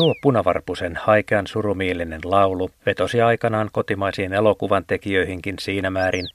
Tuo 0.00 0.14
punavarpusen 0.22 0.96
haikean 0.96 1.46
surumielinen 1.46 2.20
laulu 2.24 2.70
vetosi 2.86 3.20
aikanaan 3.20 3.68
kotimaisiin 3.72 4.32
elokuvan 4.32 4.84
tekijöihinkin 4.86 5.54
siinä 5.60 5.90
määrin, 5.90 6.28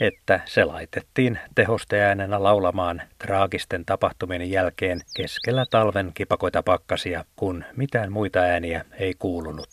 että 0.00 0.40
se 0.44 0.64
laitettiin 0.64 1.38
tehosteäänenä 1.54 2.42
laulamaan 2.42 3.02
traagisten 3.18 3.84
tapahtumien 3.84 4.50
jälkeen 4.50 5.00
keskellä 5.16 5.66
talven 5.70 6.10
kipakoita 6.14 6.62
pakkasia, 6.62 7.24
kun 7.36 7.64
mitään 7.76 8.12
muita 8.12 8.38
ääniä 8.38 8.84
ei 8.98 9.14
kuulunut. 9.18 9.68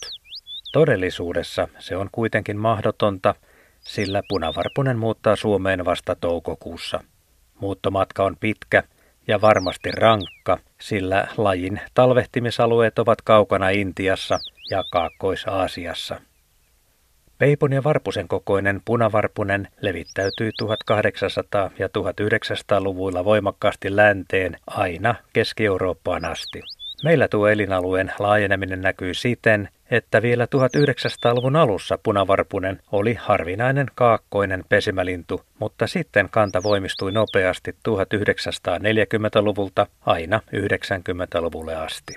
Todellisuudessa 0.74 1.68
se 1.80 1.98
on 1.98 2.10
kuitenkin 2.12 2.58
mahdotonta, 2.58 3.36
sillä 3.80 4.22
punavarpunen 4.30 4.98
muuttaa 4.98 5.36
Suomeen 5.36 5.86
vasta 5.86 6.16
toukokuussa. 6.16 7.04
Muuttomatka 7.60 8.24
on 8.24 8.38
pitkä 8.40 8.84
ja 9.28 9.42
varmasti 9.42 9.92
rankka, 9.92 10.58
sillä 10.82 11.28
lajin 11.38 11.80
talvehtimisalueet 11.94 13.00
ovat 13.00 13.22
kaukana 13.22 13.70
Intiassa 13.70 14.40
ja 14.70 14.84
Kaakkois-Aasiassa. 14.92 16.22
Peipon 17.38 17.74
ja 17.74 17.84
varpusen 17.84 18.28
kokoinen 18.28 18.82
punavarpunen 18.86 19.68
levittäytyi 19.82 20.52
1800- 20.64 21.72
ja 21.80 21.88
1900-luvuilla 21.88 23.26
voimakkaasti 23.26 23.96
länteen 23.96 24.58
aina 24.68 25.16
Keski-Eurooppaan 25.34 26.26
asti. 26.26 26.62
Meillä 27.04 27.28
tuo 27.28 27.48
elinalueen 27.48 28.14
laajeneminen 28.20 28.82
näkyy 28.82 29.14
siten, 29.14 29.70
että 29.94 30.22
vielä 30.22 30.46
1900-luvun 30.46 31.56
alussa 31.56 31.98
punavarpunen 31.98 32.80
oli 32.92 33.14
harvinainen 33.14 33.88
kaakkoinen 33.96 34.64
pesimälintu, 34.70 35.42
mutta 35.60 35.88
sitten 35.88 36.30
kanta 36.30 36.64
voimistui 36.64 37.12
nopeasti 37.12 37.72
1940-luvulta 37.90 39.88
aina 40.06 40.42
90-luvulle 40.56 41.76
asti. 41.76 42.14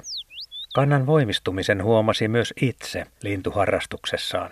Kannan 0.74 1.06
voimistumisen 1.06 1.84
huomasi 1.84 2.28
myös 2.28 2.54
itse 2.60 3.06
lintuharrastuksessaan. 3.22 4.50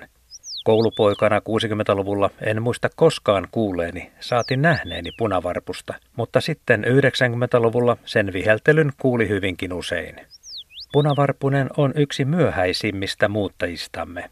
Koulupoikana 0.64 1.38
60-luvulla 1.38 2.30
en 2.40 2.62
muista 2.62 2.88
koskaan 2.96 3.48
kuuleeni, 3.50 4.12
saati 4.20 4.56
nähneeni 4.56 5.10
punavarpusta, 5.18 5.94
mutta 6.16 6.40
sitten 6.40 6.84
90-luvulla 6.84 7.96
sen 8.04 8.32
viheltelyn 8.32 8.92
kuuli 8.98 9.28
hyvinkin 9.28 9.72
usein. 9.72 10.20
Punavarpunen 10.94 11.70
on 11.76 11.92
yksi 11.96 12.24
myöhäisimmistä 12.24 13.28
muuttajistamme. 13.28 14.30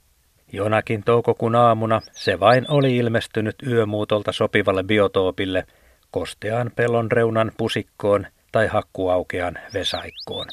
Jonakin 0.52 1.02
toukokuun 1.04 1.54
aamuna 1.54 2.00
se 2.12 2.40
vain 2.40 2.64
oli 2.68 2.96
ilmestynyt 2.96 3.56
yömuutolta 3.66 4.32
sopivalle 4.32 4.82
biotoopille, 4.84 5.64
kosteaan 6.10 6.70
pellon 6.76 7.12
reunan 7.12 7.52
pusikkoon 7.56 8.26
tai 8.52 8.66
hakkuaukean 8.66 9.58
vesaikkoon. 9.74 10.46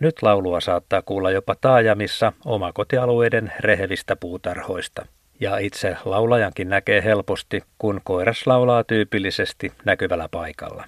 Nyt 0.00 0.22
laulua 0.22 0.60
saattaa 0.60 1.02
kuulla 1.02 1.30
jopa 1.30 1.54
taajamissa 1.60 2.32
omakotialueiden 2.44 3.52
rehevistä 3.60 4.16
puutarhoista. 4.16 5.06
Ja 5.40 5.58
itse 5.58 5.96
laulajankin 6.04 6.68
näkee 6.68 7.04
helposti, 7.04 7.62
kun 7.78 8.00
koiras 8.04 8.46
laulaa 8.46 8.84
tyypillisesti 8.84 9.72
näkyvällä 9.84 10.28
paikalla. 10.30 10.84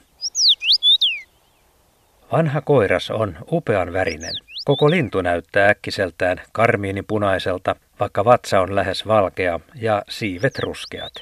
Vanha 2.32 2.60
koiras 2.60 3.10
on 3.10 3.36
upean 3.52 3.92
värinen. 3.92 4.55
Koko 4.66 4.90
lintu 4.90 5.22
näyttää 5.22 5.68
äkkiseltään 5.68 6.40
karmiinipunaiselta, 6.52 7.76
vaikka 8.00 8.24
vatsa 8.24 8.60
on 8.60 8.74
lähes 8.74 9.06
valkea 9.06 9.60
ja 9.74 10.02
siivet 10.08 10.58
ruskeat. 10.58 11.12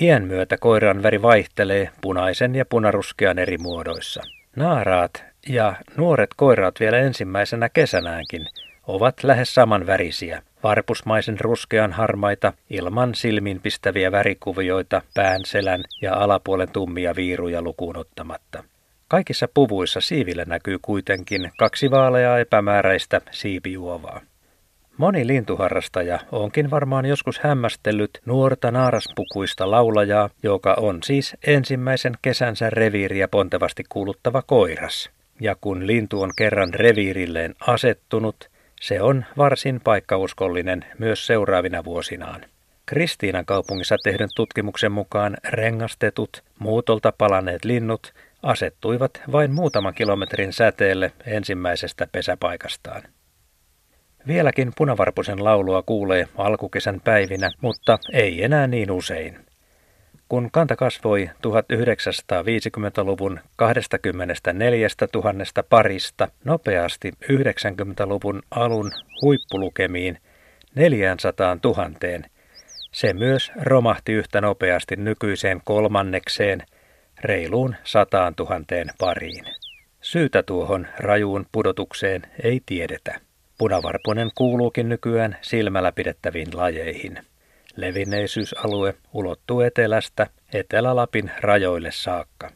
Iän 0.00 0.24
myötä 0.24 0.56
koiran 0.58 1.02
väri 1.02 1.22
vaihtelee 1.22 1.90
punaisen 2.00 2.54
ja 2.54 2.64
punaruskean 2.64 3.38
eri 3.38 3.58
muodoissa. 3.58 4.22
Naaraat 4.56 5.24
ja 5.48 5.74
nuoret 5.96 6.30
koiraat 6.36 6.80
vielä 6.80 6.98
ensimmäisenä 6.98 7.68
kesänäänkin 7.68 8.46
ovat 8.86 9.24
lähes 9.24 9.54
saman 9.54 9.86
värisiä, 9.86 10.42
varpusmaisen 10.62 11.40
ruskean 11.40 11.92
harmaita, 11.92 12.52
ilman 12.70 13.14
silminpistäviä 13.14 14.12
värikuvioita, 14.12 15.02
pään, 15.14 15.40
selän 15.44 15.84
ja 16.02 16.14
alapuolen 16.14 16.70
tummia 16.70 17.16
viiruja 17.16 17.62
lukuun 17.62 17.96
ottamatta. 17.96 18.64
Kaikissa 19.10 19.48
puvuissa 19.54 20.00
siivillä 20.00 20.44
näkyy 20.44 20.78
kuitenkin 20.82 21.50
kaksi 21.58 21.90
vaaleaa 21.90 22.38
epämääräistä 22.38 23.20
siipijuovaa. 23.30 24.20
Moni 24.96 25.26
lintuharrastaja 25.26 26.18
onkin 26.32 26.70
varmaan 26.70 27.06
joskus 27.06 27.38
hämmästellyt 27.38 28.20
nuorta 28.24 28.70
naaraspukuista 28.70 29.70
laulajaa, 29.70 30.30
joka 30.42 30.74
on 30.74 30.98
siis 31.02 31.36
ensimmäisen 31.46 32.12
kesänsä 32.22 32.70
reviiriä 32.70 33.28
pontevasti 33.28 33.84
kuuluttava 33.88 34.42
koiras. 34.42 35.10
Ja 35.40 35.56
kun 35.60 35.86
lintu 35.86 36.22
on 36.22 36.30
kerran 36.36 36.74
reviirilleen 36.74 37.54
asettunut, 37.60 38.50
se 38.80 39.02
on 39.02 39.24
varsin 39.36 39.80
paikkauskollinen 39.84 40.84
myös 40.98 41.26
seuraavina 41.26 41.84
vuosinaan. 41.84 42.40
Kristiinan 42.86 43.46
kaupungissa 43.46 43.96
tehdyn 44.02 44.28
tutkimuksen 44.36 44.92
mukaan 44.92 45.36
rengastetut, 45.48 46.42
muutolta 46.58 47.12
palaneet 47.18 47.64
linnut 47.64 48.12
asettuivat 48.42 49.22
vain 49.32 49.52
muutaman 49.52 49.94
kilometrin 49.94 50.52
säteelle 50.52 51.12
ensimmäisestä 51.26 52.08
pesäpaikastaan. 52.12 53.02
Vieläkin 54.26 54.72
punavarpusen 54.76 55.44
laulua 55.44 55.82
kuulee 55.82 56.28
alkukesän 56.38 57.00
päivinä, 57.00 57.50
mutta 57.60 57.98
ei 58.12 58.44
enää 58.44 58.66
niin 58.66 58.90
usein. 58.90 59.38
Kun 60.28 60.48
kanta 60.52 60.76
kasvoi 60.76 61.30
1950-luvun 61.46 63.40
24 63.56 64.88
000 65.14 65.34
parista 65.68 66.28
nopeasti 66.44 67.12
90-luvun 67.24 68.42
alun 68.50 68.92
huippulukemiin 69.22 70.18
400 70.74 71.56
000, 71.64 71.90
se 72.92 73.12
myös 73.12 73.52
romahti 73.62 74.12
yhtä 74.12 74.40
nopeasti 74.40 74.96
nykyiseen 74.96 75.60
kolmannekseen 75.64 76.62
reiluun 77.24 77.76
sataan 77.84 78.34
tuhanteen 78.34 78.90
pariin. 78.98 79.44
Syytä 80.00 80.42
tuohon 80.42 80.86
rajuun 80.98 81.46
pudotukseen 81.52 82.22
ei 82.42 82.60
tiedetä. 82.66 83.20
Punavarpunen 83.58 84.30
kuuluukin 84.34 84.88
nykyään 84.88 85.36
silmällä 85.42 85.92
pidettäviin 85.92 86.48
lajeihin. 86.54 87.18
Levinneisyysalue 87.76 88.94
ulottuu 89.12 89.60
etelästä 89.60 90.26
Etelä-Lapin 90.54 91.30
rajoille 91.40 91.90
saakka. 91.90 92.50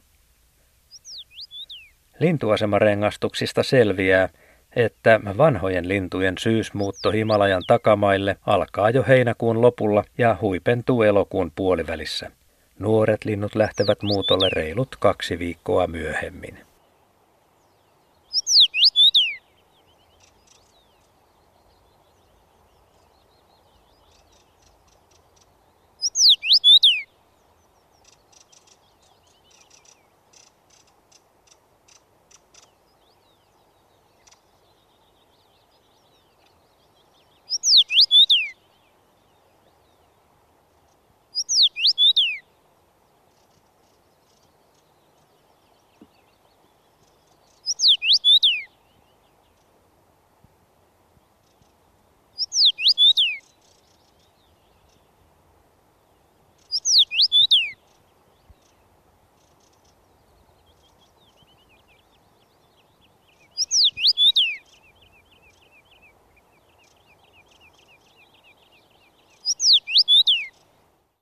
Lintuasemarengastuksista 2.19 3.63
selviää, 3.63 4.29
että 4.77 5.21
vanhojen 5.37 5.89
lintujen 5.89 6.35
syysmuutto 6.39 7.11
Himalajan 7.11 7.63
takamaille 7.67 8.37
alkaa 8.47 8.91
jo 8.91 9.05
heinäkuun 9.09 9.63
lopulla 9.63 10.05
ja 10.19 10.37
huipentuu 10.41 11.03
elokuun 11.03 11.53
puolivälissä. 11.55 12.31
Nuoret 12.79 13.25
linnut 13.25 13.55
lähtevät 13.55 14.03
muutolle 14.03 14.49
reilut 14.49 14.97
kaksi 15.01 15.39
viikkoa 15.39 15.87
myöhemmin. 15.87 16.59